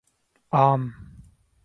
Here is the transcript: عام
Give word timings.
عام 0.53 0.93